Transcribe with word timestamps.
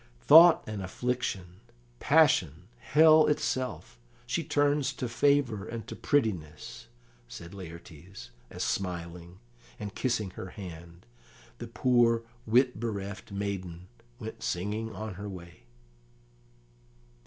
"Thought 0.21 0.63
and 0.65 0.81
affliction, 0.81 1.59
passion, 1.99 2.67
hell 2.79 3.27
itself, 3.27 3.99
she 4.25 4.43
turns 4.43 4.93
to 4.93 5.07
favour 5.07 5.67
and 5.67 5.85
to 5.85 5.95
prettiness," 5.95 6.87
said 7.27 7.53
Laertes, 7.53 8.31
as 8.49 8.63
smiling, 8.63 9.37
and 9.79 9.93
kissing 9.93 10.31
her 10.31 10.47
hand, 10.49 11.05
the 11.59 11.67
poor 11.67 12.23
wit 12.47 12.79
bereft 12.79 13.31
maiden 13.31 13.89
went 14.17 14.41
singing 14.41 14.91
on 14.91 15.13
her 15.21 15.29
way. 15.29 15.65